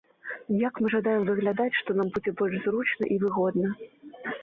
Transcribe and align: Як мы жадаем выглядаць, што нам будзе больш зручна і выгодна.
Як 0.67 0.79
мы 0.85 0.91
жадаем 0.95 1.27
выглядаць, 1.29 1.69
што 1.81 1.89
нам 2.01 2.07
будзе 2.17 2.35
больш 2.43 2.59
зручна 2.67 3.15
і 3.15 3.23
выгодна. 3.29 3.67